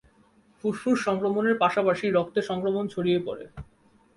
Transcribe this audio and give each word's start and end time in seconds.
ফুসফুস 0.59 0.97
সংক্রমণের 1.07 1.55
পাশাপাশি 1.57 2.05
রক্তে 2.09 2.41
সংক্রমণ 2.49 2.83
ছড়িয়ে 2.87 3.19
পড়ে। 3.25 3.45